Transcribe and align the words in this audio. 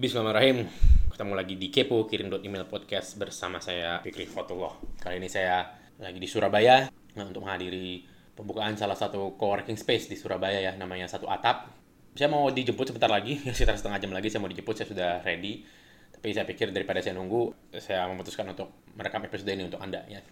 Bismillahirrahmanirrahim. 0.00 0.64
Ketemu 1.12 1.32
lagi 1.36 1.54
di 1.60 1.68
Kepo 1.68 2.08
Kirim 2.08 2.32
Email 2.40 2.64
Podcast 2.64 3.20
bersama 3.20 3.60
saya 3.60 4.00
Fikri 4.00 4.24
Fotullah. 4.24 4.72
Kali 4.96 5.20
ini 5.20 5.28
saya 5.28 5.76
lagi 6.00 6.16
di 6.16 6.24
Surabaya 6.24 6.88
nah, 6.88 7.28
untuk 7.28 7.44
menghadiri 7.44 8.08
pembukaan 8.32 8.80
salah 8.80 8.96
satu 8.96 9.36
coworking 9.36 9.76
space 9.76 10.08
di 10.08 10.16
Surabaya 10.16 10.56
ya, 10.56 10.72
namanya 10.80 11.04
Satu 11.04 11.28
Atap. 11.28 11.68
Saya 12.16 12.32
mau 12.32 12.48
dijemput 12.48 12.88
sebentar 12.88 13.12
lagi, 13.12 13.44
sekitar 13.52 13.76
setengah 13.76 14.00
jam 14.00 14.16
lagi 14.16 14.32
saya 14.32 14.40
mau 14.40 14.48
dijemput, 14.48 14.72
saya 14.72 14.88
sudah 14.88 15.10
ready. 15.20 15.68
Tapi 16.16 16.32
saya 16.32 16.48
pikir 16.48 16.72
daripada 16.72 17.04
saya 17.04 17.20
nunggu, 17.20 17.76
saya 17.76 18.08
memutuskan 18.08 18.48
untuk 18.48 18.72
merekam 18.96 19.20
episode 19.28 19.52
ini 19.52 19.68
untuk 19.68 19.84
Anda 19.84 20.08
ya. 20.08 20.24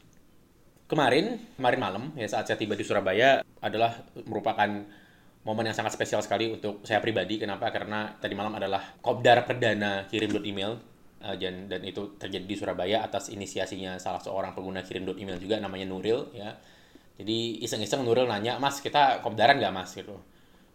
Kemarin, 0.88 1.44
kemarin 1.60 1.76
malam 1.76 2.02
ya 2.16 2.24
saat 2.24 2.48
saya 2.48 2.56
tiba 2.56 2.72
di 2.72 2.88
Surabaya 2.88 3.44
adalah 3.60 4.00
merupakan 4.24 4.88
momen 5.48 5.64
yang 5.64 5.76
sangat 5.76 5.96
spesial 5.96 6.20
sekali 6.20 6.52
untuk 6.52 6.84
saya 6.84 7.00
pribadi. 7.00 7.40
Kenapa? 7.40 7.72
Karena 7.72 8.12
tadi 8.20 8.36
malam 8.36 8.52
adalah 8.52 9.00
kopdar 9.00 9.48
perdana 9.48 10.04
kirim 10.04 10.44
email 10.44 10.76
uh, 11.24 11.32
dan, 11.40 11.72
dan 11.72 11.80
itu 11.88 12.20
terjadi 12.20 12.44
di 12.44 12.56
Surabaya 12.60 13.00
atas 13.00 13.32
inisiasinya 13.32 13.96
salah 13.96 14.20
seorang 14.20 14.52
pengguna 14.52 14.84
kirim 14.84 15.08
email 15.16 15.40
juga 15.40 15.56
namanya 15.56 15.88
Nuril 15.88 16.36
ya. 16.36 16.52
Jadi 17.16 17.64
iseng-iseng 17.64 18.04
Nuril 18.04 18.28
nanya, 18.28 18.60
Mas 18.60 18.84
kita 18.84 19.24
kopdaran 19.24 19.56
nggak 19.56 19.72
Mas 19.72 19.96
gitu. 19.96 20.20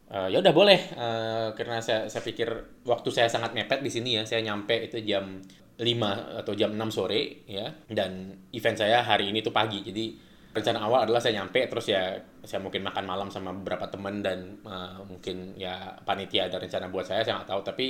Uh, 0.10 0.28
ya 0.28 0.42
udah 0.42 0.54
boleh 0.54 0.80
uh, 0.98 1.48
karena 1.56 1.80
saya 1.80 2.10
saya 2.12 2.22
pikir 2.26 2.50
waktu 2.84 3.10
saya 3.14 3.30
sangat 3.30 3.54
mepet 3.54 3.86
di 3.86 3.94
sini 3.94 4.18
ya. 4.18 4.26
Saya 4.26 4.42
nyampe 4.42 4.90
itu 4.90 4.98
jam 5.06 5.38
5 5.78 6.42
atau 6.42 6.54
jam 6.58 6.74
6 6.74 6.82
sore 6.90 7.46
ya 7.46 7.70
dan 7.90 8.42
event 8.50 8.78
saya 8.78 9.06
hari 9.06 9.30
ini 9.30 9.46
tuh 9.46 9.54
pagi. 9.54 9.86
Jadi 9.86 10.33
rencana 10.54 10.86
awal 10.86 11.10
adalah 11.10 11.18
saya 11.18 11.42
nyampe 11.42 11.66
terus 11.66 11.90
ya 11.90 12.14
saya 12.46 12.62
mungkin 12.62 12.86
makan 12.86 13.10
malam 13.10 13.28
sama 13.34 13.50
beberapa 13.50 13.90
teman 13.90 14.22
dan 14.22 14.62
uh, 14.62 15.02
mungkin 15.02 15.58
ya 15.58 15.98
panitia 16.06 16.46
ada 16.46 16.62
rencana 16.62 16.94
buat 16.94 17.10
saya 17.10 17.26
saya 17.26 17.42
nggak 17.42 17.50
tahu. 17.50 17.62
Tapi 17.66 17.86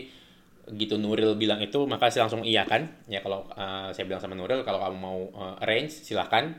gitu 0.80 0.96
Nuril 0.96 1.36
bilang 1.36 1.60
itu 1.60 1.84
maka 1.84 2.08
saya 2.08 2.26
langsung 2.26 2.48
iya 2.48 2.64
kan? 2.64 2.88
Ya 3.12 3.20
kalau 3.20 3.52
uh, 3.52 3.92
saya 3.92 4.08
bilang 4.08 4.24
sama 4.24 4.40
Nuril 4.40 4.64
kalau 4.64 4.80
kamu 4.80 4.96
mau 4.96 5.20
uh, 5.36 5.60
arrange 5.60 5.92
silahkan 5.92 6.56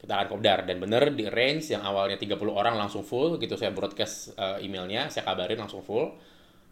kita 0.00 0.08
akan 0.16 0.26
kopdar. 0.32 0.64
Dan 0.64 0.80
bener 0.80 1.12
di 1.12 1.28
arrange 1.28 1.68
yang 1.68 1.84
awalnya 1.84 2.16
30 2.16 2.32
orang 2.48 2.74
langsung 2.80 3.04
full 3.04 3.36
gitu 3.36 3.52
saya 3.60 3.76
broadcast 3.76 4.32
uh, 4.40 4.56
emailnya 4.56 5.12
saya 5.12 5.28
kabarin 5.28 5.60
langsung 5.60 5.84
full. 5.84 6.16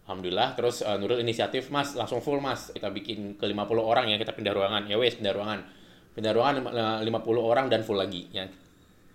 Alhamdulillah. 0.09 0.57
Terus 0.57 0.81
uh, 0.81 0.97
Nuril 0.97 1.21
inisiatif 1.21 1.69
mas 1.69 1.93
langsung 2.01 2.25
full 2.25 2.41
mas. 2.41 2.73
Kita 2.73 2.89
bikin 2.89 3.37
ke 3.37 3.45
50 3.45 3.61
orang 3.77 4.09
ya 4.09 4.17
kita 4.17 4.33
pindah 4.33 4.57
ruangan. 4.57 4.89
Ya 4.89 4.97
wes 4.97 5.21
pindah 5.21 5.37
ruangan. 5.37 5.69
Pindah 6.17 6.33
ruangan 6.33 6.55
50 7.05 7.13
orang 7.45 7.69
dan 7.69 7.85
full 7.85 8.01
lagi 8.01 8.25
ya 8.33 8.49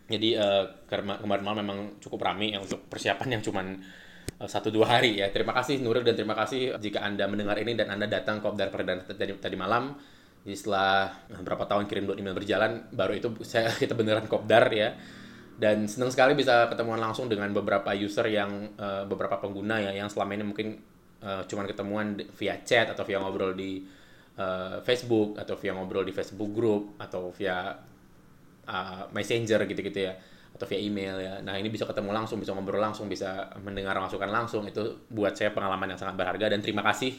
jadi 0.05 0.37
uh, 0.37 0.65
kemarin 0.89 1.43
malam 1.43 1.65
memang 1.65 1.79
cukup 1.97 2.21
ramai 2.21 2.53
ya 2.53 2.61
untuk 2.61 2.85
persiapan 2.85 3.37
yang 3.37 3.41
cuman 3.41 3.81
uh, 4.37 4.49
satu 4.49 4.69
dua 4.69 4.97
hari 4.97 5.17
ya. 5.17 5.33
Terima 5.33 5.49
kasih 5.57 5.81
Nuril 5.81 6.05
dan 6.05 6.13
terima 6.13 6.37
kasih 6.37 6.77
jika 6.77 7.01
anda 7.01 7.25
mendengar 7.25 7.57
ini 7.57 7.73
dan 7.73 7.89
anda 7.89 8.05
datang 8.05 8.37
ke 8.37 8.45
Obdar 8.45 8.69
Perdana 8.69 9.01
tadi, 9.01 9.33
tadi 9.33 9.57
malam. 9.57 9.97
Jadi 10.45 10.55
setelah 10.61 11.09
beberapa 11.41 11.65
tahun 11.65 11.89
kirim 11.89 12.05
dua 12.05 12.15
email 12.21 12.37
berjalan, 12.37 12.85
baru 12.93 13.17
itu 13.17 13.33
saya 13.49 13.73
kita 13.73 13.97
beneran 13.97 14.29
kopdar 14.29 14.69
ya. 14.69 14.93
Dan 15.55 15.87
senang 15.89 16.11
sekali 16.11 16.37
bisa 16.37 16.67
ketemuan 16.69 17.01
langsung 17.01 17.25
dengan 17.31 17.49
beberapa 17.49 17.95
user 17.95 18.27
yang 18.29 18.75
uh, 18.77 19.07
beberapa 19.09 19.41
pengguna 19.41 19.81
ya 19.89 20.05
yang 20.05 20.11
selama 20.11 20.35
ini 20.37 20.45
mungkin 20.45 20.67
uh, 21.23 21.47
cuman 21.47 21.65
ketemuan 21.65 22.07
via 22.37 22.61
chat 22.61 22.91
atau 22.91 23.07
via 23.07 23.23
ngobrol 23.23 23.55
di 23.57 23.81
uh, 24.37 24.83
Facebook 24.83 25.39
atau 25.39 25.55
via 25.55 25.73
ngobrol 25.73 26.03
di 26.03 26.13
Facebook 26.13 26.51
group 26.51 26.99
atau 26.99 27.31
via 27.31 27.71
uh, 28.65 29.09
messenger 29.13 29.63
gitu-gitu 29.69 30.11
ya 30.11 30.13
atau 30.55 30.65
via 30.71 30.79
email 30.79 31.19
ya. 31.19 31.33
Nah 31.43 31.59
ini 31.59 31.67
bisa 31.67 31.83
ketemu 31.83 32.15
langsung, 32.15 32.39
bisa 32.39 32.55
ngobrol 32.55 32.79
langsung, 32.79 33.11
bisa 33.11 33.51
mendengar 33.59 33.99
masukan 33.99 34.31
langsung. 34.31 34.63
Itu 34.63 35.03
buat 35.11 35.35
saya 35.35 35.51
pengalaman 35.51 35.91
yang 35.91 35.99
sangat 35.99 36.15
berharga 36.15 36.47
dan 36.47 36.63
terima 36.63 36.79
kasih 36.79 37.11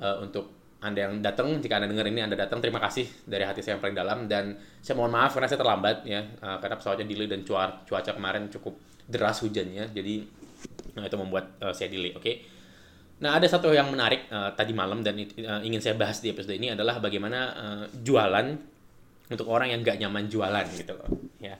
uh, 0.00 0.24
untuk 0.24 0.56
anda 0.80 1.04
yang 1.04 1.20
datang. 1.20 1.60
Jika 1.60 1.76
anda 1.76 1.88
dengar 1.88 2.08
ini 2.08 2.24
anda 2.24 2.36
datang, 2.36 2.64
terima 2.64 2.80
kasih 2.80 3.04
dari 3.28 3.44
hati 3.44 3.60
saya 3.60 3.76
yang 3.76 3.82
paling 3.84 3.96
dalam 3.96 4.18
dan 4.24 4.56
saya 4.80 4.96
mohon 4.96 5.12
maaf 5.12 5.36
karena 5.36 5.48
saya 5.52 5.60
terlambat 5.60 6.08
ya 6.08 6.24
uh, 6.40 6.56
karena 6.56 6.76
pesawatnya 6.80 7.06
delay 7.08 7.28
dan 7.28 7.44
cuaca 7.44 7.84
cuaca 7.84 8.10
kemarin 8.16 8.48
cukup 8.48 8.74
deras 9.04 9.44
hujannya. 9.44 9.92
Jadi 9.92 10.24
nah, 10.96 11.04
itu 11.04 11.16
membuat 11.20 11.60
uh, 11.60 11.76
saya 11.76 11.92
delay. 11.92 12.16
Oke. 12.16 12.24
Okay? 12.24 12.36
Nah, 13.16 13.40
ada 13.40 13.48
satu 13.48 13.72
yang 13.72 13.88
menarik 13.88 14.28
uh, 14.28 14.52
tadi 14.52 14.76
malam 14.76 15.00
dan 15.00 15.16
uh, 15.16 15.60
ingin 15.64 15.80
saya 15.80 15.96
bahas 15.96 16.20
di 16.20 16.32
episode 16.32 16.52
ini 16.52 16.76
adalah 16.76 17.00
bagaimana 17.00 17.40
uh, 17.56 17.84
jualan 18.04 18.75
untuk 19.26 19.46
orang 19.50 19.74
yang 19.74 19.80
nggak 19.82 19.98
nyaman 19.98 20.30
jualan 20.30 20.66
gitu 20.74 20.92
loh 20.94 21.10
ya. 21.42 21.58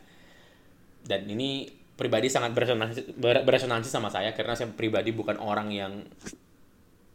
Dan 1.06 1.26
ini 1.30 1.70
pribadi 1.96 2.28
sangat 2.28 2.52
beresonansi, 2.52 3.16
beresonansi 3.20 3.88
sama 3.88 4.12
saya 4.12 4.36
karena 4.36 4.52
saya 4.52 4.68
pribadi 4.74 5.16
bukan 5.16 5.40
orang 5.40 5.72
yang 5.72 5.92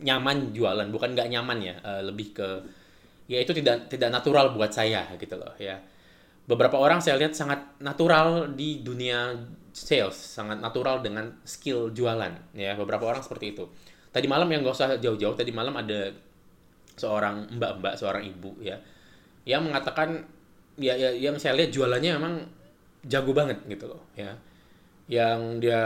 nyaman 0.01 0.49
jualan 0.51 0.89
bukan 0.89 1.13
nggak 1.13 1.29
nyaman 1.29 1.57
ya 1.61 1.75
uh, 1.85 2.01
lebih 2.01 2.33
ke 2.33 2.49
ya 3.29 3.37
itu 3.37 3.53
tidak 3.53 3.85
tidak 3.87 4.09
natural 4.09 4.51
buat 4.57 4.73
saya 4.73 5.05
gitu 5.15 5.37
loh 5.37 5.53
ya. 5.61 5.77
Beberapa 6.41 6.81
orang 6.81 6.99
saya 6.99 7.21
lihat 7.21 7.37
sangat 7.37 7.77
natural 7.77 8.49
di 8.57 8.81
dunia 8.81 9.37
sales 9.71 10.17
sangat 10.17 10.59
natural 10.59 10.99
dengan 10.99 11.39
skill 11.45 11.93
jualan 11.93 12.57
ya. 12.57 12.75
Beberapa 12.75 13.07
orang 13.07 13.21
seperti 13.21 13.55
itu. 13.55 13.69
Tadi 14.11 14.27
malam 14.27 14.49
yang 14.51 14.65
gak 14.65 14.75
usah 14.75 14.89
jauh-jauh 14.99 15.37
tadi 15.39 15.55
malam 15.55 15.71
ada 15.79 16.11
seorang 16.99 17.47
mbak-mbak 17.55 17.95
seorang 17.95 18.27
ibu 18.27 18.57
ya. 18.59 18.75
Yang 19.47 19.71
mengatakan 19.71 20.27
ya, 20.79 20.93
ya 20.95 21.09
yang 21.11 21.35
saya 21.41 21.57
lihat 21.57 21.71
jualannya 21.73 22.11
memang 22.15 22.33
jago 23.03 23.31
banget 23.33 23.59
gitu 23.67 23.89
loh 23.89 24.01
ya. 24.15 24.31
Yang 25.11 25.39
dia 25.59 25.81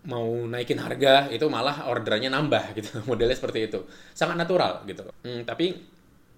mau 0.00 0.24
naikin 0.48 0.80
harga 0.80 1.28
itu 1.28 1.44
malah 1.52 1.84
orderannya 1.92 2.32
nambah 2.32 2.72
gitu 2.78 2.90
modelnya 3.10 3.36
seperti 3.36 3.68
itu. 3.68 3.80
Sangat 4.16 4.38
natural 4.40 4.86
gitu 4.88 5.04
hmm, 5.04 5.44
tapi 5.44 5.76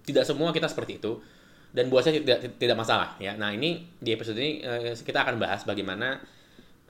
tidak 0.03 0.27
semua 0.27 0.51
kita 0.51 0.67
seperti 0.67 0.99
itu. 0.99 1.21
Dan 1.73 1.89
buat 1.89 2.05
saya 2.05 2.21
tidak 2.21 2.61
tidak 2.61 2.77
masalah 2.77 3.17
ya. 3.17 3.33
Nah 3.33 3.49
ini 3.49 3.81
di 3.97 4.13
episode 4.13 4.37
ini 4.37 4.61
uh, 4.61 4.93
kita 4.93 5.25
akan 5.25 5.41
bahas 5.41 5.65
bagaimana 5.65 6.21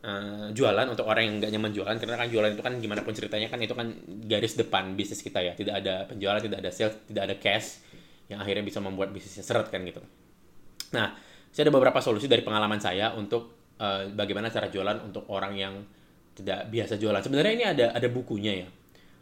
uh, 0.03 0.51
jualan 0.51 0.83
untuk 0.91 1.07
orang 1.07 1.23
yang 1.23 1.35
nggak 1.39 1.51
nyaman 1.55 1.71
jualan. 1.71 1.95
Karena 2.03 2.19
kan 2.19 2.27
jualan 2.27 2.51
itu 2.51 2.59
kan 2.59 2.73
gimana 2.83 2.99
pun 2.99 3.15
ceritanya 3.15 3.47
kan 3.47 3.63
itu 3.63 3.71
kan 3.71 3.95
garis 4.27 4.59
depan 4.59 4.91
bisnis 4.99 5.23
kita 5.23 5.39
ya. 5.39 5.55
Tidak 5.55 5.71
ada 5.71 6.03
penjualan 6.03 6.43
tidak 6.43 6.59
ada 6.59 6.71
sales 6.75 6.99
tidak 7.07 7.23
ada 7.31 7.35
cash 7.39 7.79
yang 8.27 8.43
akhirnya 8.43 8.67
bisa 8.67 8.83
membuat 8.83 9.15
bisnisnya 9.15 9.43
seret 9.47 9.71
kan 9.71 9.83
gitu 9.87 10.03
Nah, 10.93 11.17
saya 11.49 11.69
ada 11.69 11.73
beberapa 11.73 11.99
solusi 12.01 12.29
dari 12.29 12.41
pengalaman 12.45 12.81
saya 12.81 13.13
untuk 13.13 13.73
uh, 13.77 14.09
bagaimana 14.13 14.49
cara 14.49 14.69
jualan 14.69 15.01
untuk 15.05 15.25
orang 15.29 15.53
yang 15.53 15.73
tidak 16.33 16.69
biasa 16.69 16.97
jualan. 16.97 17.21
Sebenarnya 17.21 17.53
ini 17.53 17.65
ada 17.65 17.85
ada 17.93 18.07
bukunya 18.09 18.65
ya. 18.65 18.67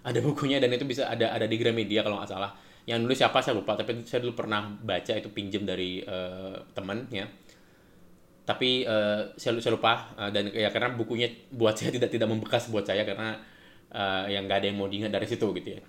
Ada 0.08 0.20
bukunya 0.28 0.60
dan 0.60 0.72
itu 0.72 0.88
bisa 0.88 1.08
ada 1.08 1.32
ada 1.32 1.48
di 1.48 1.56
Gramedia 1.60 2.04
kalau 2.04 2.20
nggak 2.20 2.32
salah. 2.32 2.52
Yang 2.88 3.00
nulis 3.06 3.18
siapa 3.22 3.44
saya 3.46 3.54
lupa, 3.60 3.78
tapi 3.78 4.02
saya 4.10 4.26
dulu 4.26 4.34
pernah 4.34 4.66
baca 4.66 5.14
itu 5.14 5.30
pinjam 5.30 5.68
dari 5.68 6.02
uh, 6.02 6.56
teman 6.74 7.08
ya. 7.14 7.28
Tapi 8.42 8.84
uh, 8.90 9.32
saya, 9.38 9.62
saya 9.62 9.78
lupa 9.78 10.12
uh, 10.18 10.34
dan 10.34 10.50
ya 10.50 10.74
karena 10.74 10.92
bukunya 10.96 11.30
buat 11.54 11.76
saya 11.80 11.94
tidak 11.94 12.10
tidak 12.12 12.28
membekas 12.28 12.68
buat 12.74 12.84
saya 12.84 13.06
karena 13.06 13.38
uh, 13.94 14.26
yang 14.28 14.50
nggak 14.50 14.66
ada 14.66 14.68
yang 14.72 14.78
mau 14.82 14.90
diingat 14.90 15.14
dari 15.14 15.28
situ 15.30 15.52
gitu 15.56 15.78
ya. 15.78 15.82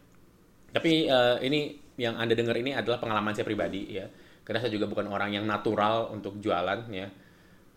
Tapi 0.72 1.06
uh, 1.06 1.38
ini 1.38 1.80
yang 2.00 2.16
anda 2.16 2.32
dengar 2.32 2.56
ini 2.56 2.72
adalah 2.72 2.98
pengalaman 2.98 3.36
saya 3.36 3.44
pribadi 3.44 4.00
ya 4.00 4.08
karena 4.42 4.58
saya 4.58 4.72
juga 4.74 4.90
bukan 4.90 5.06
orang 5.10 5.34
yang 5.34 5.46
natural 5.46 6.10
untuk 6.10 6.38
jualan 6.42 6.86
ya. 6.90 7.08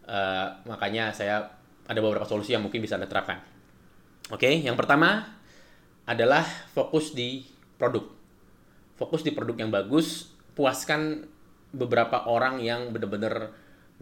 Uh, 0.06 0.48
makanya 0.70 1.10
saya 1.10 1.50
ada 1.86 2.00
beberapa 2.02 2.26
solusi 2.26 2.54
yang 2.54 2.66
mungkin 2.66 2.82
bisa 2.82 2.98
anda 2.98 3.10
terapkan. 3.10 3.42
Oke 4.34 4.50
okay, 4.50 4.54
yang 4.66 4.74
pertama 4.78 5.26
adalah 6.06 6.46
fokus 6.74 7.14
di 7.14 7.46
produk. 7.78 8.06
Fokus 8.98 9.22
di 9.22 9.34
produk 9.34 9.58
yang 9.58 9.70
bagus 9.74 10.34
puaskan 10.56 11.26
beberapa 11.76 12.26
orang 12.32 12.64
yang 12.64 12.90
benar-benar 12.96 13.52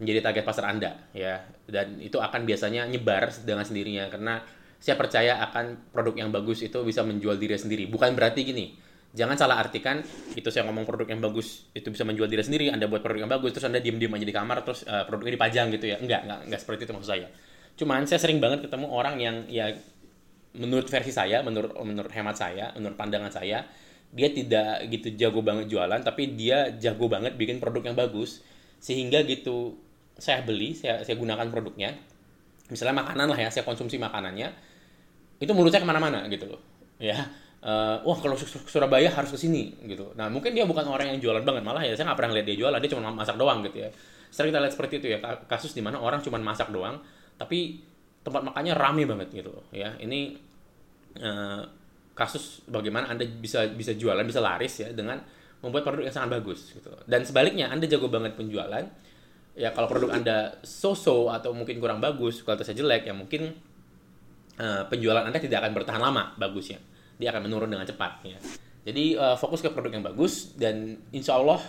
menjadi 0.00 0.30
target 0.30 0.44
pasar 0.44 0.64
anda 0.70 1.08
ya. 1.12 1.44
Dan 1.68 2.00
itu 2.00 2.20
akan 2.20 2.44
biasanya 2.48 2.88
nyebar 2.88 3.32
dengan 3.44 3.64
sendirinya 3.64 4.08
karena 4.08 4.40
saya 4.80 5.00
percaya 5.00 5.40
akan 5.40 5.92
produk 5.96 6.24
yang 6.24 6.28
bagus 6.28 6.60
itu 6.60 6.76
bisa 6.84 7.00
menjual 7.00 7.40
diri 7.40 7.56
sendiri. 7.56 7.88
Bukan 7.88 8.12
berarti 8.12 8.44
gini 8.44 8.76
jangan 9.14 9.38
salah 9.38 9.62
artikan 9.62 10.02
itu 10.34 10.50
saya 10.50 10.66
ngomong 10.66 10.82
produk 10.82 11.06
yang 11.06 11.22
bagus 11.22 11.70
itu 11.70 11.86
bisa 11.88 12.02
menjual 12.02 12.26
diri 12.26 12.42
sendiri. 12.42 12.66
Anda 12.68 12.90
buat 12.90 13.00
produk 13.00 13.24
yang 13.24 13.32
bagus 13.32 13.54
terus 13.54 13.70
anda 13.70 13.78
diem 13.78 13.96
diem 13.96 14.10
aja 14.10 14.26
di 14.26 14.34
kamar 14.34 14.66
terus 14.66 14.82
uh, 14.84 15.06
produknya 15.06 15.38
dipajang 15.38 15.70
gitu 15.72 15.86
ya. 15.86 15.96
Enggak 16.02 16.26
enggak 16.26 16.40
enggak 16.50 16.60
seperti 16.60 16.90
itu 16.90 16.92
maksud 16.92 17.10
saya. 17.14 17.28
Cuman 17.78 18.04
saya 18.10 18.18
sering 18.18 18.42
banget 18.42 18.66
ketemu 18.66 18.86
orang 18.90 19.14
yang 19.22 19.36
ya 19.46 19.70
menurut 20.58 20.90
versi 20.90 21.14
saya 21.14 21.40
menurut 21.46 21.74
menurut 21.82 22.10
hemat 22.14 22.36
saya 22.38 22.70
menurut 22.78 22.94
pandangan 22.94 23.30
saya 23.30 23.66
dia 24.14 24.28
tidak 24.30 24.86
gitu 24.94 25.18
jago 25.18 25.42
banget 25.42 25.66
jualan 25.66 25.98
tapi 26.06 26.38
dia 26.38 26.70
jago 26.78 27.06
banget 27.06 27.38
bikin 27.38 27.62
produk 27.62 27.86
yang 27.86 27.96
bagus. 27.96 28.42
Sehingga 28.82 29.22
gitu 29.24 29.78
saya 30.18 30.42
beli 30.42 30.74
saya 30.74 31.06
saya 31.06 31.14
gunakan 31.14 31.46
produknya. 31.54 31.94
Misalnya 32.66 32.98
makanan 32.98 33.30
lah 33.30 33.38
ya 33.38 33.48
saya 33.54 33.62
konsumsi 33.62 33.94
makanannya 34.02 34.74
itu 35.42 35.50
menurut 35.52 35.70
saya 35.70 35.82
ke 35.82 35.88
mana-mana 35.88 36.24
gitu 36.30 36.46
loh 36.46 36.60
ya 37.02 37.18
uh, 37.64 37.96
wah 38.04 38.18
kalau 38.20 38.36
Surabaya 38.38 39.08
harus 39.08 39.32
ke 39.32 39.38
sini 39.40 39.72
gitu. 39.88 40.12
Nah 40.14 40.28
mungkin 40.28 40.52
dia 40.52 40.68
bukan 40.68 40.84
orang 40.84 41.16
yang 41.16 41.18
jualan 41.18 41.42
banget 41.42 41.64
malah 41.64 41.82
ya 41.82 41.96
saya 41.96 42.12
nggak 42.12 42.18
pernah 42.20 42.32
lihat 42.36 42.46
dia 42.46 42.56
jualan 42.60 42.78
dia 42.78 42.90
cuma 42.92 43.10
masak 43.10 43.40
doang 43.40 43.64
gitu 43.64 43.82
ya. 43.82 43.90
Sering 44.28 44.52
kita 44.52 44.60
lihat 44.60 44.74
seperti 44.76 44.94
itu 45.00 45.06
ya 45.16 45.18
kasus 45.48 45.72
di 45.72 45.80
mana 45.80 45.98
orang 45.98 46.20
cuma 46.20 46.36
masak 46.38 46.68
doang 46.70 47.00
tapi 47.34 47.80
tempat 48.24 48.40
makannya 48.46 48.72
rame 48.76 49.02
banget 49.08 49.28
gitu 49.42 49.52
ya. 49.72 49.96
Ini 49.98 50.36
uh, 51.18 51.62
kasus 52.14 52.62
bagaimana 52.70 53.10
anda 53.10 53.26
bisa 53.26 53.66
bisa 53.74 53.96
jualan 53.98 54.22
bisa 54.22 54.38
laris 54.38 54.86
ya 54.86 54.88
dengan 54.94 55.18
membuat 55.64 55.82
produk 55.82 56.06
yang 56.06 56.14
sangat 56.14 56.38
bagus 56.38 56.70
gitu 56.70 56.92
dan 57.10 57.26
sebaliknya 57.26 57.72
anda 57.72 57.90
jago 57.90 58.06
banget 58.06 58.38
penjualan 58.38 58.84
ya 59.58 59.74
kalau 59.74 59.90
produk 59.90 60.14
anda 60.14 60.54
so-so 60.62 61.32
atau 61.32 61.50
mungkin 61.50 61.82
kurang 61.82 61.98
bagus 61.98 62.46
kualitasnya 62.46 62.84
jelek 62.84 63.10
ya 63.10 63.14
mungkin 63.16 63.50
uh, 64.62 64.86
penjualan 64.86 65.26
anda 65.26 65.42
tidak 65.42 65.66
akan 65.66 65.72
bertahan 65.74 65.98
lama 65.98 66.38
bagusnya 66.38 66.78
dia 67.18 67.30
akan 67.30 67.46
menurun 67.46 67.70
dengan 67.70 67.86
cepat 67.86 68.22
ya. 68.26 68.38
Jadi 68.84 69.16
uh, 69.16 69.36
fokus 69.40 69.64
ke 69.64 69.72
produk 69.72 69.96
yang 69.96 70.04
bagus 70.04 70.52
dan 70.60 71.00
insya 71.08 71.40
Allah 71.40 71.60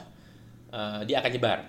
uh, 0.75 1.01
dia 1.07 1.23
akan 1.23 1.31
nyebar. 1.31 1.59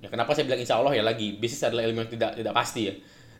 Ya 0.00 0.08
kenapa 0.08 0.32
saya 0.32 0.48
bilang 0.48 0.60
insya 0.60 0.80
Allah 0.80 0.96
ya 0.96 1.04
lagi? 1.04 1.36
Bisnis 1.36 1.60
adalah 1.60 1.84
ilmu 1.84 2.04
yang 2.04 2.10
tidak 2.10 2.30
tidak 2.40 2.54
pasti 2.56 2.88
ya. 2.88 2.94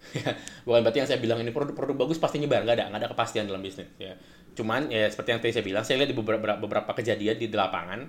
Bukan 0.68 0.80
berarti 0.84 0.98
yang 1.00 1.08
saya 1.08 1.18
bilang 1.18 1.40
ini 1.40 1.50
produk-produk 1.50 1.96
bagus 1.96 2.20
pasti 2.20 2.36
nyebar. 2.36 2.62
Nggak 2.64 2.76
ada 2.76 2.84
nggak 2.92 3.00
ada 3.00 3.08
kepastian 3.08 3.48
dalam 3.48 3.64
bisnis 3.64 3.88
ya. 3.96 4.12
Cuman 4.52 4.92
ya 4.92 5.08
seperti 5.08 5.28
yang 5.32 5.40
tadi 5.40 5.52
saya 5.56 5.64
bilang 5.64 5.84
saya 5.84 5.96
lihat 6.04 6.10
di 6.12 6.16
beberapa 6.16 6.60
beberapa 6.60 6.90
kejadian 6.92 7.36
di 7.40 7.48
lapangan 7.48 8.00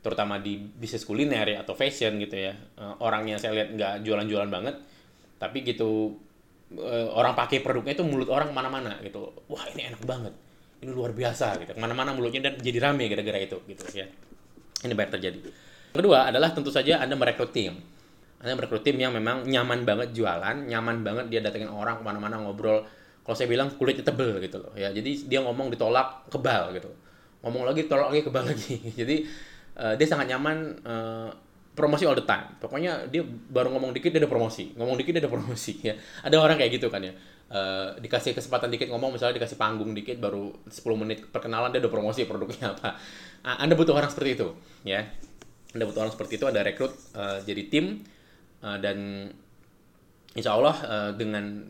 terutama 0.00 0.40
di 0.40 0.56
bisnis 0.56 1.04
kuliner 1.04 1.44
ya 1.44 1.60
atau 1.60 1.76
fashion 1.76 2.16
gitu 2.16 2.32
ya 2.32 2.56
uh, 2.80 2.96
orangnya 3.04 3.36
saya 3.36 3.52
lihat 3.52 3.68
nggak 3.76 3.94
jualan-jualan 4.00 4.48
banget 4.48 4.80
tapi 5.36 5.60
gitu 5.60 6.16
uh, 6.72 7.08
orang 7.12 7.36
pakai 7.36 7.60
produknya 7.60 8.00
itu 8.00 8.04
mulut 8.04 8.28
orang 8.28 8.52
mana-mana 8.52 8.96
gitu. 9.04 9.32
Wah 9.48 9.64
ini 9.72 9.92
enak 9.92 10.00
banget 10.04 10.32
ini 10.80 10.90
luar 10.90 11.12
biasa 11.12 11.60
gitu 11.60 11.72
ke 11.76 11.80
mana-mana 11.80 12.16
mulutnya 12.16 12.50
dan 12.50 12.54
jadi 12.60 12.78
rame 12.90 13.06
gara-gara 13.08 13.38
itu 13.40 13.56
gitu 13.68 13.84
ya 13.92 14.06
ini 14.84 14.92
banyak 14.96 15.12
terjadi 15.20 15.38
kedua 15.92 16.32
adalah 16.32 16.52
tentu 16.56 16.72
saja 16.72 17.00
anda 17.00 17.14
merekrut 17.16 17.52
tim 17.52 17.76
anda 18.40 18.56
merekrut 18.56 18.80
tim 18.80 18.96
yang 18.96 19.12
memang 19.12 19.44
nyaman 19.44 19.84
banget 19.84 20.16
jualan, 20.16 20.64
nyaman 20.64 21.04
banget 21.04 21.28
dia 21.28 21.40
datengin 21.44 21.68
orang 21.68 22.00
ke 22.00 22.04
mana-mana 22.08 22.40
ngobrol. 22.40 22.80
Kalau 23.20 23.36
saya 23.36 23.52
bilang 23.52 23.68
kulitnya 23.76 24.00
tebel 24.00 24.40
gitu 24.40 24.56
loh 24.56 24.72
ya. 24.72 24.88
Jadi 24.88 25.28
dia 25.28 25.44
ngomong 25.44 25.68
ditolak 25.68 26.32
kebal 26.32 26.72
gitu. 26.72 26.88
Ngomong 27.44 27.68
lagi 27.68 27.84
tolak 27.84 28.08
lagi 28.08 28.24
kebal 28.24 28.44
lagi. 28.48 28.80
Jadi 29.00 29.28
uh, 29.76 29.92
dia 29.92 30.06
sangat 30.08 30.32
nyaman 30.32 30.56
uh, 30.88 31.28
promosi 31.76 32.08
all 32.08 32.16
the 32.16 32.24
time. 32.24 32.56
Pokoknya 32.56 33.12
dia 33.12 33.20
baru 33.28 33.76
ngomong 33.76 33.92
dikit 33.92 34.08
dia 34.08 34.24
ada 34.24 34.30
promosi, 34.32 34.72
ngomong 34.72 34.96
dikit 34.96 35.20
dia 35.20 35.22
ada 35.28 35.30
promosi 35.30 35.76
ya. 35.92 35.94
Ada 36.24 36.40
orang 36.40 36.56
kayak 36.56 36.80
gitu 36.80 36.88
kan 36.88 37.04
ya. 37.04 37.12
Uh, 37.50 37.98
dikasih 37.98 38.30
kesempatan 38.30 38.70
dikit 38.70 38.86
ngomong 38.94 39.18
misalnya 39.18 39.42
dikasih 39.42 39.58
panggung 39.58 39.90
dikit 39.90 40.22
baru 40.22 40.54
10 40.70 40.86
menit 40.94 41.18
perkenalan 41.34 41.74
dia 41.74 41.82
udah 41.82 41.90
promosi 41.90 42.22
produknya 42.22 42.78
apa. 42.78 42.94
Uh, 43.42 43.56
anda 43.58 43.74
butuh 43.74 43.98
orang 43.98 44.06
seperti 44.06 44.38
itu 44.38 44.48
ya. 44.86 45.02
Anda 45.74 45.84
butuh 45.86 46.06
orang 46.06 46.14
seperti 46.14 46.38
itu 46.38 46.46
ada 46.46 46.62
rekrut 46.62 46.94
uh, 47.18 47.42
jadi 47.42 47.62
tim 47.66 48.06
uh, 48.62 48.78
dan 48.78 49.26
insya 50.38 50.54
Allah 50.54 50.76
uh, 50.86 51.10
dengan 51.18 51.66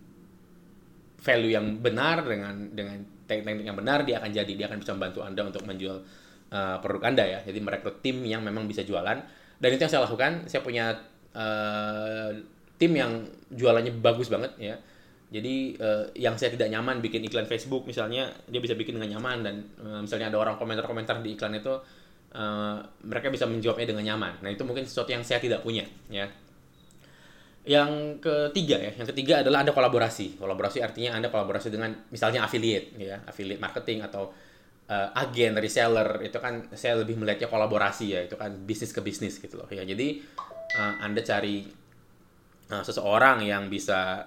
value 1.20 1.52
yang 1.52 1.80
benar 1.80 2.24
dengan 2.24 2.72
dengan 2.72 2.96
teknik-teknik 3.28 3.64
yang 3.68 3.78
benar 3.78 3.98
dia 4.02 4.18
akan 4.18 4.30
jadi 4.32 4.52
dia 4.52 4.66
akan 4.66 4.78
bisa 4.82 4.92
membantu 4.96 5.20
anda 5.22 5.42
untuk 5.46 5.62
menjual 5.68 5.96
uh, 6.50 6.76
produk 6.80 7.02
anda 7.12 7.24
ya 7.24 7.38
jadi 7.44 7.58
merekrut 7.60 8.02
tim 8.02 8.24
yang 8.24 8.42
memang 8.42 8.66
bisa 8.66 8.82
jualan 8.82 9.16
dan 9.60 9.68
itu 9.68 9.80
yang 9.80 9.92
saya 9.92 10.02
lakukan 10.08 10.48
saya 10.48 10.60
punya 10.64 10.96
uh, 11.36 12.32
tim 12.80 12.92
yang 12.96 13.28
jualannya 13.52 13.92
bagus 14.00 14.32
banget 14.32 14.52
ya 14.56 14.74
jadi 15.30 15.54
uh, 15.78 16.04
yang 16.18 16.34
saya 16.34 16.50
tidak 16.50 16.68
nyaman 16.74 16.98
bikin 16.98 17.22
iklan 17.22 17.46
Facebook 17.46 17.86
misalnya 17.86 18.34
dia 18.50 18.58
bisa 18.58 18.74
bikin 18.74 18.98
dengan 18.98 19.18
nyaman 19.18 19.38
dan 19.46 19.54
uh, 19.78 20.00
misalnya 20.02 20.34
ada 20.34 20.38
orang 20.42 20.58
komentar-komentar 20.58 21.22
di 21.22 21.38
iklan 21.38 21.54
itu 21.54 21.70
uh, 22.34 22.76
mereka 23.06 23.30
bisa 23.30 23.46
menjawabnya 23.46 23.94
dengan 23.94 24.04
nyaman 24.14 24.42
nah 24.42 24.50
itu 24.50 24.66
mungkin 24.66 24.82
sesuatu 24.84 25.14
yang 25.14 25.22
saya 25.22 25.38
tidak 25.38 25.62
punya 25.62 25.86
ya 26.10 26.26
yang 27.60 28.16
ketiga 28.24 28.80
ya, 28.80 28.90
yang 28.96 29.08
ketiga 29.12 29.44
adalah 29.44 29.60
Anda 29.60 29.76
kolaborasi. 29.76 30.40
Kolaborasi 30.40 30.80
artinya 30.80 31.20
Anda 31.20 31.28
kolaborasi 31.28 31.68
dengan 31.68 31.92
misalnya 32.08 32.48
affiliate 32.48 32.96
ya, 32.96 33.20
affiliate 33.28 33.60
marketing 33.60 34.00
atau 34.00 34.32
uh, 34.88 35.08
agen, 35.12 35.60
reseller. 35.60 36.24
Itu 36.24 36.40
kan 36.40 36.72
saya 36.72 37.04
lebih 37.04 37.20
melihatnya 37.20 37.52
kolaborasi 37.52 38.06
ya, 38.16 38.20
itu 38.24 38.40
kan 38.40 38.64
bisnis 38.64 38.96
ke 38.96 39.04
bisnis 39.04 39.36
gitu 39.36 39.60
loh 39.60 39.68
ya. 39.68 39.84
Jadi 39.84 40.24
uh, 40.80 41.04
Anda 41.04 41.20
cari 41.20 41.68
uh, 42.72 42.80
seseorang 42.80 43.44
yang 43.44 43.68
bisa 43.68 44.24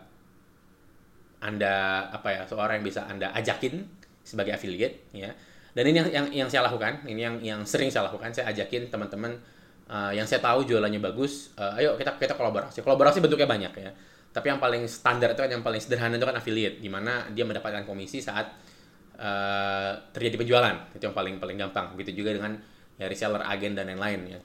Anda 1.43 2.07
apa 2.07 2.31
ya, 2.31 2.41
seorang 2.47 2.79
yang 2.79 2.87
bisa 2.87 3.03
Anda 3.03 3.35
ajakin 3.35 3.83
sebagai 4.23 4.55
affiliate 4.55 5.11
ya. 5.11 5.35
Dan 5.75 5.83
ini 5.91 5.99
yang 5.99 6.09
yang, 6.13 6.25
yang 6.45 6.47
saya 6.47 6.63
lakukan, 6.69 7.03
ini 7.03 7.19
yang 7.19 7.35
yang 7.43 7.61
sering 7.67 7.91
saya 7.91 8.07
lakukan, 8.07 8.31
saya 8.31 8.47
ajakin 8.55 8.87
teman-teman 8.87 9.35
uh, 9.91 10.13
yang 10.15 10.23
saya 10.23 10.39
tahu 10.39 10.63
jualannya 10.63 11.03
bagus, 11.03 11.51
uh, 11.59 11.75
ayo 11.75 11.99
kita 11.99 12.15
kita 12.15 12.39
kolaborasi. 12.39 12.79
Kolaborasi 12.79 13.19
bentuknya 13.19 13.49
banyak 13.49 13.73
ya. 13.75 13.91
Tapi 14.33 14.49
yang 14.49 14.57
paling 14.57 14.87
standar 14.87 15.35
itu 15.35 15.41
kan 15.43 15.51
yang 15.51 15.65
paling 15.65 15.81
sederhana 15.83 16.15
itu 16.15 16.25
kan 16.25 16.37
affiliate, 16.37 16.77
di 16.79 16.89
mana 16.89 17.27
dia 17.33 17.43
mendapatkan 17.43 17.83
komisi 17.83 18.21
saat 18.21 18.53
uh, 19.17 19.91
terjadi 20.13 20.39
penjualan. 20.39 20.75
Itu 20.95 21.09
yang 21.09 21.17
paling 21.17 21.41
paling 21.41 21.57
gampang. 21.59 21.93
Begitu 21.97 22.23
juga 22.23 22.37
dengan 22.37 22.57
ya 22.95 23.09
reseller, 23.09 23.41
agen 23.41 23.73
dan 23.73 23.89
lain-lain 23.89 24.37
ya. 24.37 24.39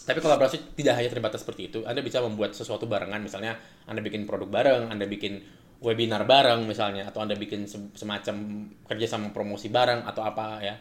Tapi 0.00 0.18
kolaborasi 0.20 0.76
tidak 0.76 0.96
hanya 1.00 1.08
terbatas 1.12 1.44
seperti 1.44 1.72
itu. 1.72 1.78
Anda 1.84 2.00
bisa 2.00 2.20
membuat 2.20 2.56
sesuatu 2.56 2.88
barengan, 2.88 3.20
misalnya 3.20 3.56
Anda 3.88 4.00
bikin 4.00 4.24
produk 4.24 4.48
bareng, 4.48 4.92
Anda 4.92 5.04
bikin 5.04 5.40
webinar 5.80 6.28
bareng 6.28 6.64
misalnya, 6.68 7.08
atau 7.08 7.24
Anda 7.24 7.36
bikin 7.36 7.64
semacam 7.96 8.36
kerja 8.84 9.06
sama 9.08 9.32
promosi 9.32 9.72
bareng 9.72 10.04
atau 10.04 10.22
apa 10.24 10.60
ya 10.60 10.76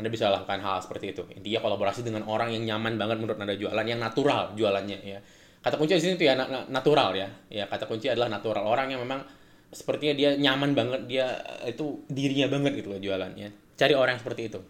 anda 0.00 0.08
bisa 0.08 0.30
lakukan 0.30 0.64
hal 0.64 0.80
seperti 0.80 1.12
itu. 1.12 1.22
Intinya 1.36 1.60
kolaborasi 1.60 2.00
dengan 2.00 2.24
orang 2.24 2.54
yang 2.56 2.64
nyaman 2.64 2.96
banget 2.96 3.20
menurut 3.20 3.36
Anda 3.36 3.52
jualan, 3.52 3.84
yang 3.84 4.00
natural 4.00 4.56
jualannya 4.56 4.98
ya. 5.02 5.20
Kata 5.60 5.76
kunci 5.76 5.98
di 5.98 6.02
sini 6.02 6.16
tuh 6.16 6.24
ya 6.24 6.34
natural 6.72 7.12
ya. 7.12 7.28
Ya 7.52 7.68
kata 7.68 7.84
kunci 7.84 8.08
adalah 8.08 8.32
natural. 8.32 8.64
Orang 8.64 8.88
yang 8.88 9.04
memang 9.04 9.20
sepertinya 9.68 10.16
dia 10.16 10.30
nyaman 10.40 10.72
banget, 10.72 11.04
dia 11.04 11.36
itu 11.68 12.00
dirinya 12.08 12.48
banget 12.48 12.80
gitu 12.80 12.96
loh 12.96 13.00
jualannya. 13.02 13.76
Cari 13.76 13.92
orang 13.92 14.16
yang 14.16 14.22
seperti 14.24 14.42
itu. 14.48 14.60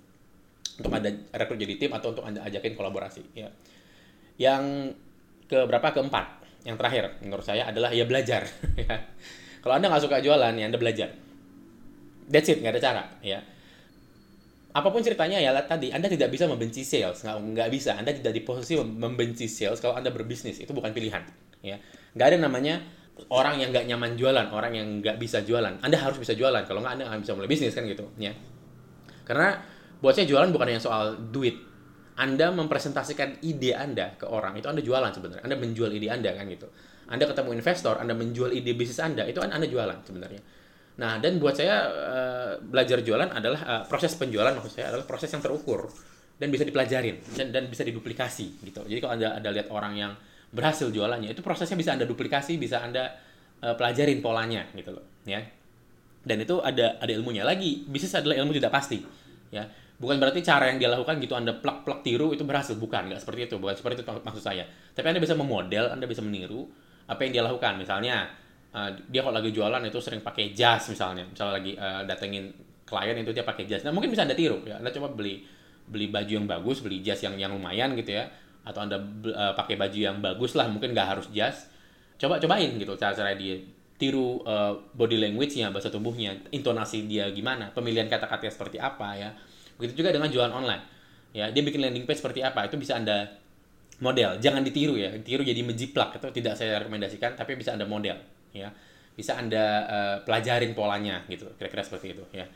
Untuk 0.83 0.91
Anda 0.91 1.15
rekrut 1.31 1.62
jadi 1.62 1.75
tim 1.79 1.93
atau 1.94 2.11
untuk 2.11 2.26
Anda 2.26 2.43
ajakin 2.43 2.75
kolaborasi 2.75 3.23
ya. 3.38 3.55
Yang 4.35 4.97
ke 5.47 5.62
berapa? 5.62 5.94
Keempat. 5.94 6.26
Yang 6.67 6.76
terakhir 6.76 7.05
menurut 7.23 7.47
saya 7.47 7.71
adalah 7.71 7.94
ya 7.94 8.03
belajar 8.03 8.50
ya. 8.83 8.99
Kalau 9.61 9.75
Anda 9.77 9.93
nggak 9.93 10.03
suka 10.09 10.25
jualan 10.25 10.53
ya 10.57 10.65
Anda 10.69 10.79
belajar. 10.81 11.09
That's 12.31 12.49
it, 12.49 12.65
nggak 12.65 12.79
ada 12.79 12.83
cara 12.83 13.03
ya. 13.21 13.39
Apa 14.71 14.89
pun 14.95 15.03
ceritanya 15.03 15.43
ya 15.43 15.51
tadi 15.67 15.91
Anda 15.91 16.07
tidak 16.07 16.31
bisa 16.31 16.47
membenci 16.47 16.87
sales. 16.87 17.21
Nggak 17.21 17.37
nggak 17.59 17.69
bisa. 17.75 17.99
Anda 17.99 18.15
tidak 18.15 18.33
di 18.33 18.43
posisi 18.47 18.79
membenci 18.79 19.51
sales 19.51 19.83
kalau 19.83 19.99
Anda 19.99 20.15
berbisnis. 20.15 20.62
Itu 20.62 20.73
bukan 20.73 20.95
pilihan 20.95 21.27
ya. 21.61 21.77
Nggak 22.17 22.27
ada 22.35 22.39
namanya 22.39 22.81
orang 23.29 23.61
yang 23.61 23.75
nggak 23.75 23.85
nyaman 23.85 24.17
jualan 24.17 24.47
orang 24.49 24.73
yang 24.73 24.89
nggak 25.05 25.21
bisa 25.21 25.43
jualan. 25.45 25.83
Anda 25.83 25.99
harus 26.01 26.17
bisa 26.17 26.33
jualan. 26.33 26.65
Kalau 26.65 26.81
nggak 26.81 26.95
Anda 26.97 27.05
nggak 27.11 27.21
bisa 27.27 27.33
mulai 27.37 27.51
bisnis 27.51 27.75
kan 27.75 27.85
gitu 27.85 28.07
ya. 28.17 28.33
Karena 29.27 29.59
buat 30.01 30.17
saya 30.17 30.25
jualan 30.25 30.49
bukan 30.55 30.67
hanya 30.71 30.81
soal 30.81 31.19
duit. 31.35 31.69
Anda 32.17 32.52
mempresentasikan 32.52 33.43
ide 33.43 33.75
Anda 33.75 34.14
ke 34.17 34.29
orang 34.29 34.55
itu 34.55 34.71
Anda 34.71 34.81
jualan 34.87 35.11
sebenarnya. 35.11 35.43
Anda 35.45 35.57
menjual 35.59 35.90
ide 35.93 36.09
Anda 36.09 36.31
kan 36.33 36.47
gitu 36.47 36.71
Anda 37.11 37.26
ketemu 37.26 37.59
investor 37.59 37.99
Anda 37.99 38.14
menjual 38.14 38.55
ide 38.55 38.73
bisnis 38.79 39.02
Anda 39.02 39.26
itu 39.26 39.43
kan 39.43 39.50
Anda 39.50 39.67
jualan 39.67 40.07
sebenarnya 40.07 40.43
Nah, 41.00 41.17
dan 41.17 41.40
buat 41.40 41.57
saya 41.57 41.88
uh, 41.88 42.52
belajar 42.61 43.00
jualan 43.00 43.33
adalah 43.33 43.61
uh, 43.64 43.83
proses 43.88 44.12
penjualan 44.21 44.52
maksud 44.52 44.76
saya 44.76 44.93
adalah 44.93 45.09
proses 45.09 45.33
yang 45.33 45.40
terukur 45.40 45.88
dan 46.37 46.52
bisa 46.52 46.61
dipelajarin 46.61 47.17
dan 47.37 47.49
dan 47.57 47.73
bisa 47.73 47.88
diduplikasi 47.88 48.61
gitu. 48.61 48.85
Jadi 48.85 49.00
kalau 49.00 49.17
Anda 49.17 49.40
ada 49.40 49.49
lihat 49.49 49.73
orang 49.73 49.97
yang 49.97 50.12
berhasil 50.52 50.93
jualannya, 50.93 51.33
itu 51.33 51.40
prosesnya 51.40 51.79
bisa 51.79 51.97
Anda 51.97 52.05
duplikasi, 52.05 52.61
bisa 52.61 52.85
Anda 52.85 53.17
uh, 53.64 53.73
pelajarin 53.81 54.21
polanya 54.21 54.69
gitu 54.76 54.93
loh, 54.93 55.05
ya. 55.25 55.40
Dan 56.21 56.45
itu 56.45 56.61
ada 56.61 57.00
ada 57.00 57.12
ilmunya 57.17 57.49
lagi. 57.49 57.87
Bisnis 57.88 58.12
adalah 58.12 58.37
ilmu 58.37 58.52
tidak 58.52 58.69
pasti, 58.69 59.00
ya. 59.49 59.64
Bukan 60.00 60.17
berarti 60.21 60.45
cara 60.45 60.69
yang 60.69 60.81
dia 60.81 60.88
lakukan 60.93 61.17
gitu 61.21 61.33
Anda 61.33 61.57
plak-plak 61.57 62.05
tiru 62.05 62.33
itu 62.37 62.45
berhasil, 62.45 62.76
bukan, 62.76 63.09
nggak 63.09 63.21
seperti 63.21 63.49
itu, 63.49 63.57
bukan 63.57 63.76
seperti 63.76 64.00
itu 64.00 64.05
maksud 64.05 64.43
saya. 64.45 64.64
Tapi 64.93 65.07
Anda 65.17 65.21
bisa 65.21 65.33
memodel, 65.33 65.93
Anda 65.93 66.05
bisa 66.05 66.21
meniru 66.21 66.69
apa 67.11 67.21
yang 67.26 67.33
dia 67.35 67.43
lakukan. 67.43 67.75
Misalnya, 67.75 68.31
uh, 68.71 68.90
dia 69.11 69.21
kalau 69.26 69.35
lagi 69.35 69.50
jualan 69.50 69.83
itu 69.83 69.99
sering 69.99 70.23
pakai 70.23 70.55
jas 70.55 70.87
misalnya. 70.87 71.26
Misalnya 71.26 71.55
lagi 71.59 71.73
uh, 71.75 72.02
datengin 72.07 72.55
klien 72.87 73.17
itu 73.19 73.31
dia 73.35 73.43
pakai 73.43 73.67
jas. 73.67 73.83
Nah 73.83 73.90
mungkin 73.90 74.14
bisa 74.14 74.23
anda 74.23 74.38
tiru 74.38 74.62
ya. 74.67 74.79
Anda 74.79 74.95
coba 74.95 75.11
beli 75.11 75.43
beli 75.90 76.07
baju 76.07 76.31
yang 76.31 76.47
bagus 76.47 76.87
beli 76.87 77.02
jas 77.02 77.19
yang 77.26 77.35
yang 77.35 77.50
lumayan 77.50 77.95
gitu 77.99 78.14
ya. 78.14 78.31
Atau 78.62 78.87
anda 78.87 78.99
uh, 78.99 79.55
pakai 79.59 79.75
baju 79.75 79.99
yang 79.99 80.23
bagus 80.23 80.55
lah 80.55 80.71
mungkin 80.71 80.95
nggak 80.95 81.09
harus 81.19 81.26
jas. 81.35 81.67
Coba 82.19 82.38
cobain 82.38 82.79
gitu 82.79 82.95
cara-cara 82.95 83.35
dia. 83.35 83.59
Tiru 84.00 84.40
uh, 84.49 84.81
body 84.97 85.21
language-nya 85.21 85.69
bahasa 85.69 85.93
tubuhnya 85.93 86.33
intonasi 86.49 87.05
dia 87.05 87.29
gimana 87.37 87.69
pemilihan 87.69 88.09
kata-katanya 88.09 88.52
seperti 88.52 88.79
apa 88.81 89.19
ya. 89.19 89.31
Begitu 89.76 90.05
juga 90.05 90.14
dengan 90.14 90.33
jualan 90.33 90.52
online. 90.52 90.83
Ya 91.37 91.52
dia 91.52 91.62
bikin 91.62 91.85
landing 91.85 92.09
page 92.09 92.19
seperti 92.19 92.40
apa 92.43 92.67
itu 92.67 92.81
bisa 92.81 92.97
anda 92.97 93.29
model. 94.00 94.40
Jangan 94.40 94.64
ditiru 94.64 94.97
ya. 94.97 95.12
Tiru 95.21 95.45
jadi 95.45 95.61
menjiplak. 95.62 96.16
Itu 96.16 96.28
tidak 96.33 96.57
saya 96.57 96.80
rekomendasikan 96.83 97.37
tapi 97.37 97.54
bisa 97.54 97.76
anda 97.76 97.87
model 97.87 98.16
ya. 98.50 98.69
Bisa 99.14 99.37
anda 99.37 99.64
uh, 99.87 100.16
pelajarin 100.25 100.73
polanya 100.73 101.23
gitu. 101.28 101.47
Kira-kira 101.57 101.85
seperti 101.85 102.16
itu 102.16 102.25
ya. 102.35 102.49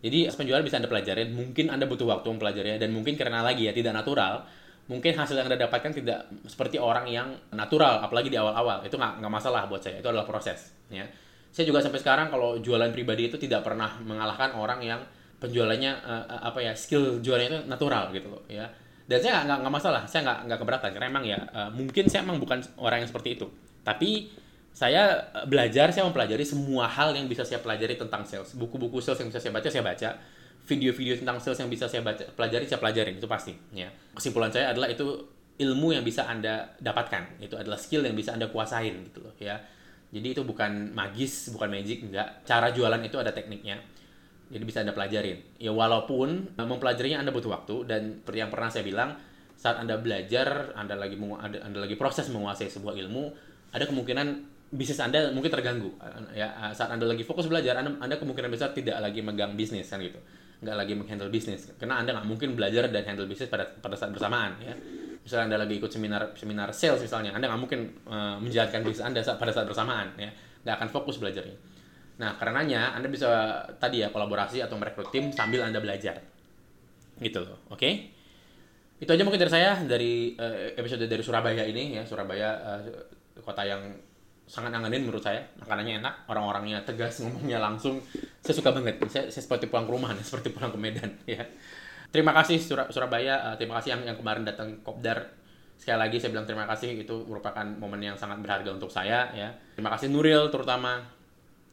Jadi 0.00 0.28
penjualan 0.32 0.64
bisa 0.64 0.80
anda 0.80 0.90
pelajarin. 0.90 1.32
Mungkin 1.32 1.68
anda 1.68 1.84
butuh 1.84 2.08
waktu 2.08 2.26
mempelajarinya 2.32 2.80
dan 2.80 2.90
mungkin 2.92 3.14
karena 3.14 3.44
lagi 3.44 3.68
ya 3.68 3.72
tidak 3.72 3.94
natural 3.94 4.44
mungkin 4.86 5.18
hasil 5.18 5.34
yang 5.34 5.50
anda 5.50 5.58
dapatkan 5.58 5.98
tidak 5.98 6.30
seperti 6.46 6.78
orang 6.78 7.10
yang 7.10 7.34
natural 7.52 8.00
apalagi 8.00 8.32
di 8.32 8.38
awal-awal. 8.40 8.82
Itu 8.82 8.96
nggak 8.96 9.20
nggak 9.22 9.32
masalah 9.32 9.68
buat 9.68 9.84
saya. 9.84 10.00
Itu 10.00 10.08
adalah 10.08 10.24
proses 10.24 10.72
ya. 10.88 11.04
Saya 11.52 11.64
juga 11.72 11.80
sampai 11.80 12.00
sekarang 12.00 12.28
kalau 12.28 12.60
jualan 12.60 12.92
pribadi 12.92 13.32
itu 13.32 13.40
tidak 13.40 13.64
pernah 13.64 13.96
mengalahkan 14.04 14.52
orang 14.52 14.80
yang 14.84 15.00
penjualannya 15.36 15.92
uh, 16.00 16.24
apa 16.48 16.64
ya 16.64 16.72
skill 16.72 17.20
jualnya 17.20 17.48
itu 17.52 17.60
natural 17.68 18.08
gitu 18.12 18.28
loh 18.32 18.42
ya 18.48 18.64
dan 19.06 19.18
saya 19.22 19.46
nggak 19.46 19.58
nggak 19.62 19.74
masalah 19.74 20.02
saya 20.10 20.26
nggak 20.26 20.38
nggak 20.50 20.58
keberatan 20.58 20.90
karena 20.90 21.06
emang 21.06 21.24
ya 21.24 21.38
uh, 21.54 21.70
mungkin 21.70 22.10
saya 22.10 22.26
emang 22.26 22.42
bukan 22.42 22.58
orang 22.82 23.06
yang 23.06 23.08
seperti 23.10 23.38
itu. 23.38 23.46
Tapi 23.86 24.34
saya 24.74 25.30
belajar 25.46 25.94
saya 25.94 26.04
mempelajari 26.10 26.42
semua 26.42 26.90
hal 26.90 27.14
yang 27.14 27.30
bisa 27.30 27.46
saya 27.46 27.62
pelajari 27.62 27.94
tentang 27.94 28.26
sales. 28.26 28.52
Buku-buku 28.58 28.98
sales 28.98 29.22
yang 29.22 29.30
bisa 29.30 29.40
saya 29.40 29.54
baca 29.54 29.68
saya 29.70 29.84
baca. 29.86 30.10
Video-video 30.66 31.14
tentang 31.22 31.38
sales 31.38 31.62
yang 31.62 31.70
bisa 31.70 31.86
saya 31.86 32.02
baca 32.02 32.26
pelajari 32.34 32.66
saya 32.66 32.82
pelajarin 32.82 33.14
itu 33.14 33.30
pasti 33.30 33.54
ya. 33.70 33.86
Kesimpulan 34.18 34.50
saya 34.50 34.74
adalah 34.74 34.90
itu 34.90 35.06
ilmu 35.62 35.94
yang 35.94 36.02
bisa 36.02 36.26
anda 36.26 36.74
dapatkan. 36.82 37.38
Itu 37.38 37.54
adalah 37.54 37.78
skill 37.78 38.02
yang 38.02 38.18
bisa 38.18 38.34
anda 38.34 38.50
kuasain 38.50 39.06
gitu 39.06 39.22
loh 39.22 39.32
ya. 39.38 39.54
Jadi 40.10 40.34
itu 40.34 40.42
bukan 40.42 40.90
magis 40.90 41.54
bukan 41.54 41.70
magic 41.70 42.02
enggak. 42.02 42.42
Cara 42.42 42.74
jualan 42.74 42.98
itu 43.06 43.14
ada 43.22 43.30
tekniknya 43.30 43.78
jadi 44.46 44.62
bisa 44.62 44.78
anda 44.82 44.94
pelajarin 44.94 45.58
ya 45.58 45.74
walaupun 45.74 46.54
mempelajarinya 46.54 47.22
anda 47.22 47.34
butuh 47.34 47.50
waktu 47.50 47.74
dan 47.88 48.02
seperti 48.22 48.38
yang 48.38 48.50
pernah 48.50 48.70
saya 48.70 48.84
bilang 48.86 49.10
saat 49.56 49.80
anda 49.82 49.98
belajar 49.98 50.76
anda 50.78 50.94
lagi 50.94 51.18
anda, 51.18 51.78
lagi 51.82 51.96
proses 51.98 52.30
menguasai 52.30 52.70
sebuah 52.70 52.94
ilmu 52.94 53.24
ada 53.74 53.84
kemungkinan 53.84 54.56
bisnis 54.72 54.98
Anda 54.98 55.30
mungkin 55.30 55.50
terganggu. 55.50 55.94
Ya, 56.34 56.50
saat 56.74 56.90
Anda 56.90 57.06
lagi 57.06 57.22
fokus 57.22 57.46
belajar, 57.46 57.78
Anda, 57.78 57.94
anda 58.02 58.16
kemungkinan 58.18 58.50
besar 58.50 58.74
tidak 58.74 58.98
lagi 58.98 59.22
megang 59.22 59.54
bisnis 59.54 59.86
kan 59.86 60.02
gitu. 60.02 60.18
Nggak 60.62 60.76
lagi 60.76 60.92
menghandle 60.96 61.30
bisnis. 61.30 61.70
Karena 61.78 62.02
Anda 62.02 62.16
nggak 62.18 62.26
mungkin 62.26 62.58
belajar 62.58 62.90
dan 62.90 63.02
handle 63.06 63.28
bisnis 63.30 63.46
pada 63.46 63.68
pada 63.68 63.94
saat 63.94 64.10
bersamaan 64.10 64.58
ya. 64.58 64.74
Misalnya 65.22 65.54
Anda 65.54 65.58
lagi 65.66 65.74
ikut 65.78 65.90
seminar 65.90 66.34
seminar 66.34 66.68
sales 66.74 66.98
misalnya, 67.02 67.34
Anda 67.36 67.46
nggak 67.50 67.60
mungkin 67.60 67.80
uh, 68.08 68.36
menjalankan 68.42 68.80
bisnis 68.82 69.04
Anda 69.04 69.20
saat, 69.22 69.38
pada 69.38 69.52
saat 69.54 69.66
bersamaan 69.68 70.16
ya. 70.18 70.30
Nggak 70.66 70.74
akan 70.82 70.88
fokus 70.90 71.22
belajarnya. 71.22 71.75
Nah, 72.16 72.40
karenanya 72.40 72.96
Anda 72.96 73.12
bisa 73.12 73.60
tadi 73.76 74.00
ya 74.00 74.08
kolaborasi 74.08 74.64
atau 74.64 74.80
merekrut 74.80 75.12
tim 75.12 75.28
sambil 75.32 75.64
Anda 75.64 75.80
belajar. 75.80 76.20
Gitu 77.20 77.38
loh. 77.40 77.60
Oke? 77.68 77.80
Okay? 77.80 77.92
Itu 78.96 79.12
aja 79.12 79.22
mungkin 79.28 79.40
dari 79.40 79.52
saya 79.52 79.76
dari 79.84 80.32
uh, 80.40 80.72
episode 80.80 81.04
dari 81.04 81.20
Surabaya 81.20 81.64
ini 81.68 82.00
ya. 82.00 82.02
Surabaya 82.08 82.56
uh, 82.64 82.80
kota 83.44 83.62
yang 83.68 83.82
sangat 84.46 84.70
ngangenin 84.70 85.10
menurut 85.10 85.22
saya 85.26 85.42
makanannya 85.58 85.98
enak 86.00 86.14
orang-orangnya 86.30 86.78
tegas 86.86 87.18
ngomongnya 87.22 87.58
langsung 87.58 87.98
saya 88.38 88.54
suka 88.54 88.70
banget 88.70 89.02
saya, 89.10 89.26
saya 89.26 89.42
seperti 89.42 89.66
pulang 89.66 89.90
ke 89.90 89.92
rumah 89.92 90.14
seperti 90.22 90.54
pulang 90.54 90.70
ke 90.70 90.78
Medan 90.78 91.10
ya 91.26 91.42
terima 92.14 92.30
kasih 92.30 92.62
Sur 92.62 92.86
Surabaya 92.94 93.42
uh, 93.42 93.54
terima 93.58 93.82
kasih 93.82 93.98
yang 93.98 94.14
yang 94.14 94.16
kemarin 94.16 94.46
datang 94.46 94.78
kopdar 94.86 95.34
sekali 95.76 95.98
lagi 95.98 96.16
saya 96.22 96.30
bilang 96.32 96.46
terima 96.46 96.64
kasih 96.64 96.94
itu 96.94 97.26
merupakan 97.26 97.66
momen 97.66 98.00
yang 98.00 98.16
sangat 98.16 98.38
berharga 98.40 98.70
untuk 98.70 98.88
saya 98.88 99.28
ya 99.34 99.50
terima 99.74 99.92
kasih 99.92 100.14
Nuril 100.14 100.48
terutama 100.48 101.15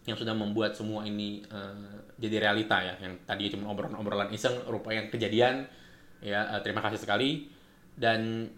yang 0.04 0.20
sudah 0.20 0.36
membuat 0.36 0.76
semua 0.76 1.08
ini 1.08 1.40
uh, 1.48 2.04
jadi 2.20 2.44
realita 2.50 2.76
ya 2.84 2.94
yang 3.00 3.16
tadi 3.24 3.48
cuma 3.52 3.72
obrolan-obrolan 3.72 4.28
iseng 4.36 4.54
rupanya 4.68 5.08
kejadian 5.08 5.64
ya 6.20 6.44
uh, 6.52 6.60
terima 6.60 6.84
kasih 6.84 7.00
sekali 7.00 7.48
dan 7.96 8.52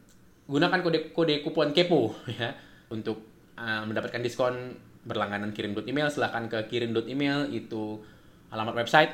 gunakan 0.50 0.82
kode 0.82 1.14
kode 1.14 1.46
kupon 1.46 1.70
kepo 1.74 2.18
ya 2.40 2.54
untuk 2.90 3.22
uh, 3.58 3.86
mendapatkan 3.86 4.22
diskon 4.26 4.74
berlangganan 5.06 5.54
kirim 5.54 5.78
email 5.86 6.10
silahkan 6.10 6.50
ke 6.50 6.66
kirim 6.66 6.98
email 7.06 7.46
itu 7.54 8.02
alamat 8.50 8.82
website 8.82 9.14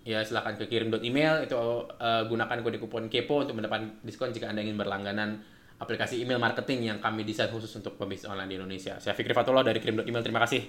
ya 0.00 0.24
silahkan 0.24 0.56
ke 0.56 0.64
kirim 0.64 0.88
email 1.04 1.44
itu 1.44 1.56
uh, 1.56 2.24
gunakan 2.24 2.64
kode 2.64 2.80
kupon 2.80 3.12
kepo 3.12 3.44
untuk 3.44 3.60
mendapatkan 3.60 4.00
diskon 4.00 4.32
jika 4.32 4.48
anda 4.48 4.64
ingin 4.64 4.80
berlangganan 4.80 5.44
aplikasi 5.80 6.20
email 6.20 6.36
marketing 6.36 6.92
yang 6.92 6.98
kami 7.00 7.24
desain 7.24 7.48
khusus 7.48 7.72
untuk 7.80 7.96
pebisnis 7.96 8.28
online 8.28 8.52
di 8.52 8.56
Indonesia. 8.60 9.00
Saya 9.00 9.16
Fikri 9.16 9.32
Fatullah 9.32 9.64
dari 9.64 9.80
kirim 9.80 10.04
email. 10.04 10.20
Terima 10.20 10.44
kasih. 10.44 10.68